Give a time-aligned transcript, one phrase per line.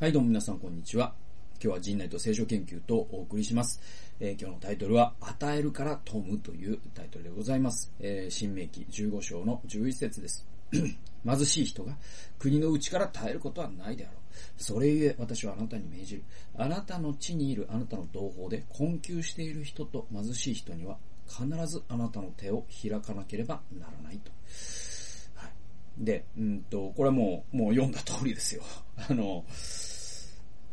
[0.00, 1.12] はい、どうも皆さん、こんにちは。
[1.62, 3.82] 今日は人内と聖書研究とお送りします。
[4.18, 7.92] えー今日のタイトルは、与えるから富むというタイトルでございます。
[8.00, 10.46] えー新明記15章の11節です。
[10.72, 11.98] 貧しい人が
[12.38, 14.62] 国の内から絶えることはないであろう。
[14.62, 16.22] それゆえ私はあなたに命じる。
[16.56, 20.96] あなたの地にいるあなたの同胞で困窮している人と貧しい人には
[21.28, 24.32] 必ずあなたの手を開かなければならないと。
[25.34, 25.50] はい。
[25.98, 28.62] で、うんと、これはもう、もう読んだ通りですよ。
[28.96, 29.44] あの、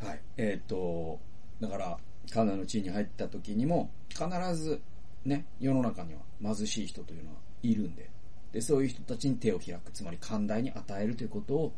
[0.04, 0.21] はい。
[0.37, 1.19] えっ、と、
[1.60, 1.97] だから、
[2.32, 4.82] カナの地に入った時にも、必ず、
[5.25, 8.10] ね、世の中には貧しい人というのはいるんで、
[8.52, 11.74] で、そういう人たちに手を開く、つまり寛大に与えるということを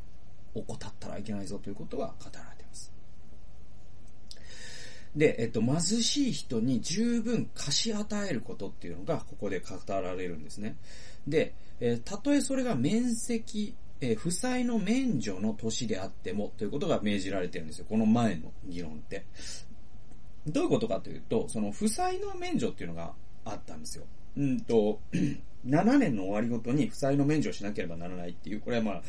[0.53, 2.91] 怠ったらいけないぞということが語られています。
[5.15, 10.75] で、えっと、貧しい人に十分貸し与えることっていうのが、ここで語られるんですね。
[11.27, 17.85] で、えーたとえそれが面積、えー負債の免除の年であっても、ということが命じられてるんですよ。
[17.89, 19.25] この前の議論って。
[20.47, 23.13] どういうことかというと、その負債の免除っていうのが
[23.45, 24.05] あったんですよ。
[24.37, 24.99] うんと、
[25.67, 29.01] 7年の終わりごとに負債の免除をしなければならないっていう、これはまあ、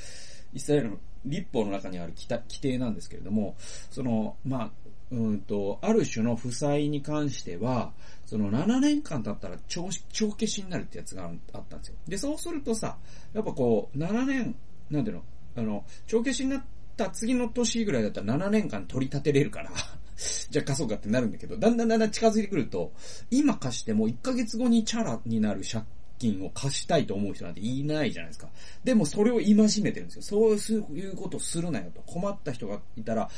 [0.53, 3.55] イスラエルの立法の中にある規定なんですけれども、
[3.91, 4.71] その、まあ、
[5.13, 7.93] うんと、ある種の負債に関しては、
[8.27, 11.95] その7年間経ったら帳消しになるってやつがあったんですよ。
[12.09, 12.97] で、そうするとさ、
[13.33, 14.55] やっぱこう、7年、
[14.91, 15.23] なんていうの、
[15.57, 16.65] あの、帳消しになっ
[16.97, 19.71] た次の年ぐらいだったら7年間取り立てれるから、
[20.51, 22.93] じゃあ貸そうかってなるんだけど、だんだんだんだん近づいてくると、
[23.31, 25.85] 今貸しても1ヶ月後にチャラになる借
[26.19, 28.49] 金を貸したいと思う人なんていないじゃないですか。
[28.85, 30.23] でもそれを戒めてるんですよ。
[30.23, 32.03] そういうことをするなよと。
[32.03, 33.31] 困った人がいたら、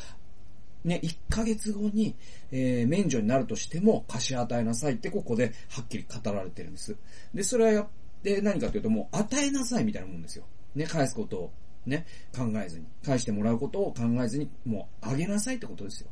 [0.85, 2.17] ね、1ヶ月後に、
[2.51, 6.97] えー、免除になるとしても貸し与えなさいってここではっきり語られてるんです。
[7.33, 7.89] で、それはやっ
[8.23, 10.45] て何かというともう与えなさいみたいなもんですよ。
[10.75, 11.53] ね、返すことを
[11.87, 16.11] ね、考えずに、返してもらうことを考えずに、もうあげなさいってことですよ。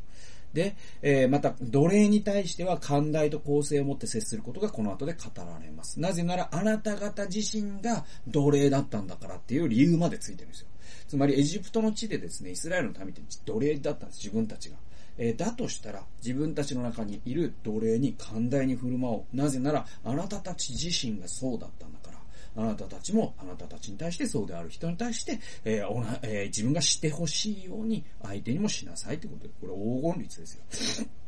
[0.53, 6.01] で、えー、また、奴隷に対しては寛大と公正を持って接することがこの後で語られます。
[6.01, 10.67] なぜなら、あなた方自身が奴隷だったんだからっていう理由までついてるんですよ。
[11.07, 14.77] つまり、エジプトの地でですね、イスラエルの民って奴隷だったんです、自分たちが。
[15.19, 19.37] えーだとしたら、自分たちの中にいる奴隷に寛大に振る舞おう。
[19.37, 22.20] なぜなら、あなたたち自身がそうだったんだから。
[22.57, 30.55] あなたたちも、あなたたちに対してそうである人に対して、えーおなえー自分がしてほしいように相手にもしなさいってことで、これ黄金律です
[31.01, 31.07] よ。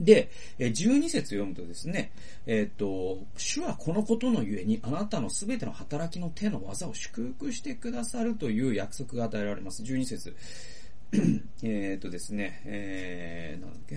[0.00, 2.10] で、12節読むとですね、
[2.46, 9.82] えっ、と、主はこのことのゆえにあなたのすべての働きの手の技を祝福してくださるという約束が与えられます。
[9.82, 10.34] 12節
[11.62, 13.96] えっとですね、えー、なんだっけ？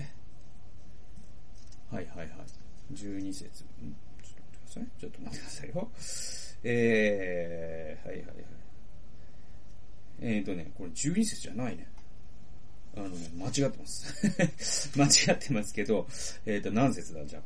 [1.90, 2.28] はいはいはい。
[2.92, 3.48] 12節。
[3.62, 4.86] ちょっと待ってください。
[5.00, 5.90] ちょっと待ってくださいよ。
[6.64, 8.36] えー、はいはいはい。
[10.20, 11.86] えーとね、これ12節じゃないね。
[12.96, 14.96] あのね、間違ってます。
[14.96, 16.06] 間違ってますけど、
[16.46, 17.42] えーと、何節だ、じゃあ。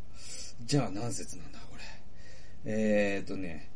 [0.64, 1.82] じゃあ何節なんだ、これ。
[2.64, 3.68] えーとね、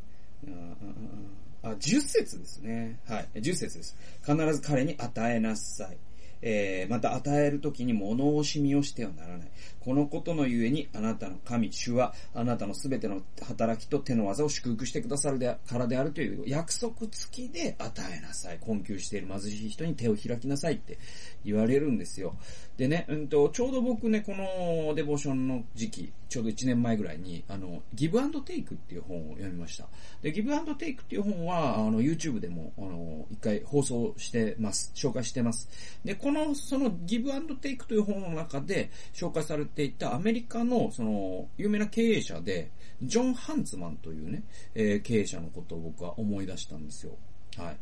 [1.62, 2.98] あ、10節ですね。
[3.06, 3.28] はい。
[3.34, 3.96] 10節です。
[4.20, 5.96] 必ず彼に与えなさい。
[6.42, 9.48] えー、また与えるときに物惜しみをしてはならない。
[9.80, 18.58] このことのゆえにあなたの神、主はあなたのすべての働きと手の技を祝福してくださるでからであるという約束付きで与えなさい。
[18.60, 20.98] 困窮している貧しい人に手を開きなさいって
[21.44, 22.36] 言われるんですよ。
[22.76, 29.86] でね、うんと、ちょうど僕ね、このデボーションの時期、ちょうど1年前ぐらいに、あの、ギブアンドテイクっていう本を読みました。
[30.22, 34.90] で、ギブアンドテイクっていう本は、あの、YouTube でも、あの、一回放送してます。
[34.94, 35.68] 紹介してます。
[36.04, 42.70] で、この、そのギブアンドテイクという本の中で紹介されていたアメリカの、その、有名な経営者で、
[43.02, 44.42] ジョン・ハンツマンというね、
[44.74, 47.12] えー経営者のことを僕は思い出したんですよ。
[47.56, 47.76] はい。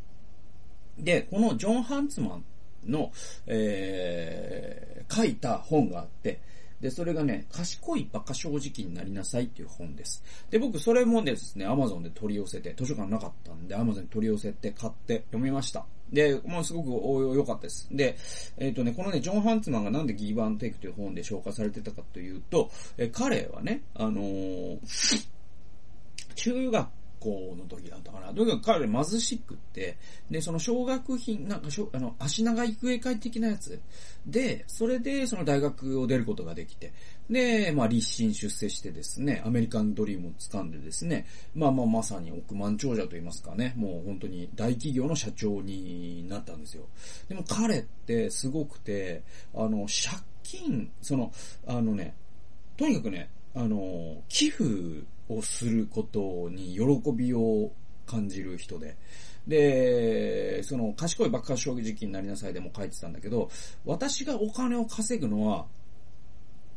[1.03, 2.45] で、このジョン・ハンツマン
[2.87, 3.13] の、
[3.47, 6.41] えー書いた本があって、
[6.81, 10.23] で、それがね、賢い馬鹿正直になりなさいっていう本です。
[10.51, 15.85] で、僕それもですね、アマゾンで取り寄せて、図書館なかったんで、アマゾンに取り寄せて買って読みました。
[16.13, 17.89] で、もうすごくお良かったです。
[17.91, 18.17] で、
[18.57, 24.79] えっ、とね、このね、ジョン・ハンツマンがなんでギーバンテイクという本で紹介されてたかというと、え彼はね、あのー
[26.37, 26.89] 中学
[27.21, 28.33] 校の時だったかな。
[28.33, 29.97] とにかく彼貧しくって、
[30.31, 33.81] で、その奨学金、なんかしょ、あの、足長育英会的なやつ。
[34.27, 36.93] で、それでその大学を出ることができて、
[37.29, 46.85] で、まあ立身出世してですね、アメリカンドリームを掴んでですね、まあまあまさに億万長者と言いますかね、もう本当に大企業の社長になったんですよ。
[47.29, 49.23] でも彼ってすごくて、
[49.55, 51.33] あの、借金、その、
[51.67, 52.15] あのね、
[52.77, 57.73] とにかくね、あの、寄付をすることに喜びを
[58.07, 58.97] 感じる人で。
[59.47, 63.51] で、その、賢い爆発衝撃になりなさいでも書いてたんだけど、
[63.85, 65.67] 私がお金を稼ぐのは、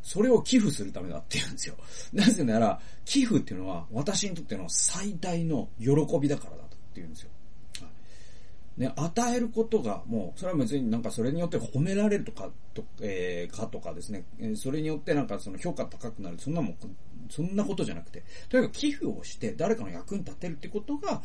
[0.01, 1.75] それを寄付するためだって言うんですよ。
[2.13, 7.29] なぜなら、寄付っていうのは私にとっての最大の喜びだからだとって言うんですよ。
[8.77, 14.25] ね、与えることが、もう、それは別になんかそれによって褒められるとか、と、えー、かとかですね、
[14.55, 16.75] それによってなんかその評価高くなる、そんなもん、
[17.29, 21.21] そんなことじゃなくて、とにかく寄付をして誰かの役に立てるってことが、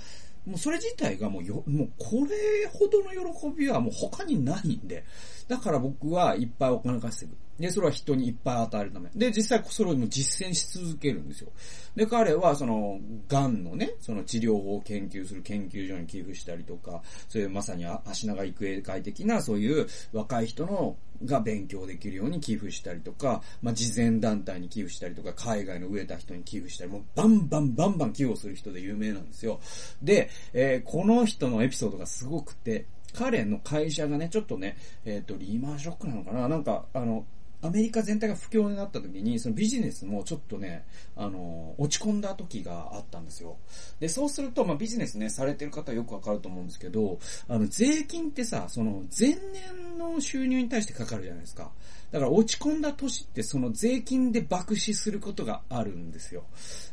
[0.47, 5.05] もうそれ自体がもうよ、もうこれほどの喜びはもう他にないんで、
[5.47, 7.37] だから僕はいっぱいお金稼ぐ。
[7.59, 9.11] で、それは人にいっぱい与えるため。
[9.15, 11.51] で、実際それを実践し続けるんですよ。
[11.97, 29.61] で、彼はその、癌のね、その治療法を研究する研究所に寄付したりとか、そういうまさに足長育英会的なそういう若い人のが勉強できるように寄付したりとか、まあ、慈善団体に寄付したりとか、海外の植えた人に寄付したり、もうバンバンバンバン寄付をする人で有名なんですよ。
[30.03, 37.25] で、えー、この人のエピソードがすごくて、彼の会社がね、ちょっとね、えっ、ー、と、リーマンショックなのかななんか、あの、
[37.61, 40.85] アメリカ全体が不況になった時に、そのビジネスもちょっとね、
[41.17, 43.57] あの、落ち込んだ時があったんですよ。
[43.99, 47.19] で、そうすると、まあビジネスね、されてる方はよくわかると思うんですけど、
[47.49, 51.73] あの、税金ってさ、その、前年の収入に対してかかるじゃないですか。
[52.11, 56.45] だから落ち込んだ年ってその税金で爆死することがあるんですよ。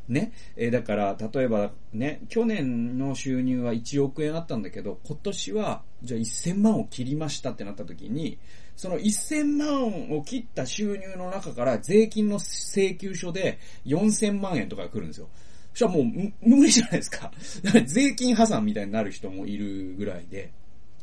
[0.09, 0.33] ね。
[0.57, 8.37] え、だから、例えばね、去年の収入は1億円あったんだけど、今年は、じゃあ1000万を切りましたってなった時に、
[8.75, 15.29] その1000万を切った収入の中から税金の請求書で4000万円とかが来るんですよ。
[15.73, 17.31] そしたらもう無理じゃないですか。
[17.85, 20.51] 税金破産みたいになる人もいるぐらいで。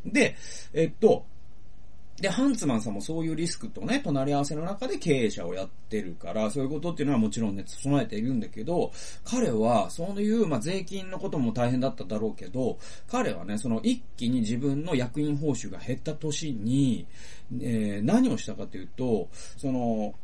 [0.05, 0.37] で、
[0.73, 1.27] えっと、
[2.23, 8.93] で、ハンツマンさんもそういうリスクとね、隣り合わせの中で経営者をやってるから、そういうことっていうのはもちろんね、備えているんだけど、
[9.25, 12.79] 彼は、そういう、まあ、税金のことも大変だっただろうけど、
[13.09, 17.09] 彼はね、その一気に自分の役員報酬が減った年に、
[17.61, 20.15] えー、何をしたかというと、その、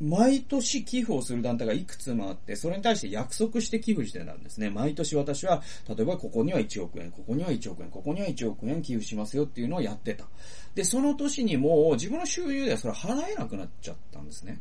[0.00, 4.70] 毎年寄付をする団体がいくつもあって、それに対して約束して寄付してたんですね。
[4.70, 10.26] 毎年私は、例えばここには1億円、ここには1億円、ここには1億円寄付しますよっていうのをやってた。
[10.74, 14.60] で、その年にもう自分の収入ではそれ払えなくなっちゃったんですね。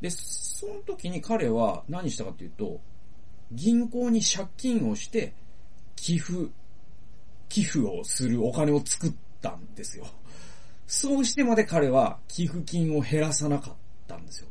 [0.00, 2.80] で、その時に彼は何したかというと、
[3.50, 5.32] 銀行に借金をして、
[5.96, 6.50] 寄付、
[7.48, 10.06] 寄付をするお金を作ったんですよ。
[10.86, 13.74] そうしてまで彼は寄付金を減らさなかっ
[14.06, 14.48] たんですよ。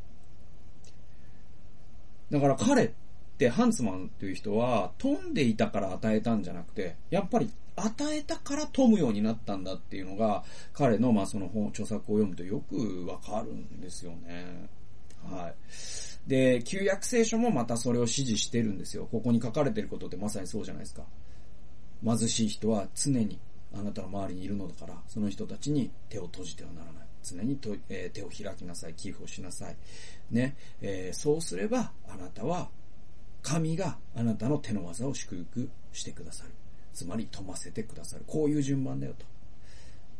[2.30, 2.90] だから彼っ
[3.38, 10.42] てハンツマンっていう人は飛んでいたから与えたんじゃなくて、やっぱり与えたから飛むようになったんだっていうのが、
[10.72, 14.68] 彼のまあその本、著作を読むとよくわかるんですよね。
[15.30, 15.54] はい。
[16.28, 19.06] で、旧約聖書もまたそれを指示してるんですよ。
[19.10, 21.02] ここに書かれてることってまさにそうじゃないですか。
[22.04, 23.38] 貧しい人は常に
[23.78, 27.06] あなたの周りにいるのだから、その人たちに手を閉じてはならない。
[27.22, 29.76] 常にと、えー、手を開きなさい、寄付をしなさい。
[30.30, 32.68] ね、えー、そうすれば、あなたは、
[33.42, 36.50] 神があなたの手の技を祝福してくださる。
[36.94, 38.24] つまり、飛ばせてくださる。
[38.26, 39.26] こういう順番だよと。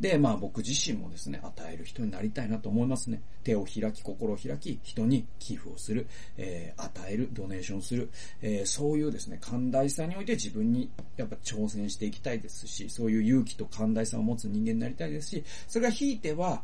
[0.00, 3.22] で、まあ僕自身もですね、与える人になりたいなと思いますね。
[3.44, 6.06] 手を開き、心を開き、人に寄付をする、
[6.36, 8.10] えー、与える、ドネーションする、
[8.42, 16.62] えー、そういうですね、寛大さにおいて自分にやっぱ挑戦していきたいですし、そういう勇気と寛大さを持つ人間になりたいですし、それがひいては、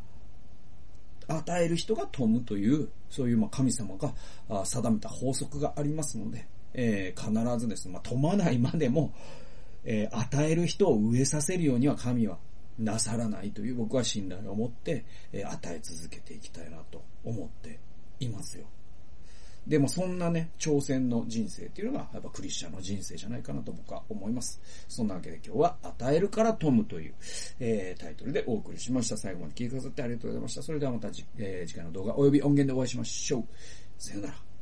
[1.27, 9.13] 与える人が富むという、そういうまあ神様が定めた法則がありますので、えー、必ずですね、まあ、富まないまでも、
[9.85, 12.37] え、与える人を植えさせるようには神は
[12.79, 17.79] なさらないという僕は信頼を持って、え、与え続けていきたいなと思って
[18.19, 18.65] いますよ。
[19.67, 24.59] でもそんなね、挑戦の人生っていうのが、やっぱクリスチャンの人生じゃないかなと僕は思います。
[24.89, 27.13] そんなわけで今日は、与えるから富むという、
[27.59, 29.15] えー、タイトルでお送りしました。
[29.15, 30.63] 最後まで聞いてくださってありがとうございました。
[30.63, 33.45] それではまた、えー、次回の動画及び音源でお会いしましょう。
[33.97, 34.52] さよなら。